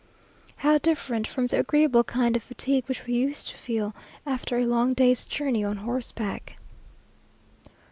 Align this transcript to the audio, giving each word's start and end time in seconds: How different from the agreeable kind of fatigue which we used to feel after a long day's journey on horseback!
How 0.55 0.79
different 0.79 1.27
from 1.27 1.45
the 1.45 1.59
agreeable 1.59 2.03
kind 2.03 2.35
of 2.35 2.41
fatigue 2.41 2.85
which 2.87 3.05
we 3.05 3.13
used 3.13 3.49
to 3.49 3.55
feel 3.55 3.93
after 4.25 4.57
a 4.57 4.65
long 4.65 4.95
day's 4.95 5.25
journey 5.25 5.63
on 5.63 5.77
horseback! 5.77 6.57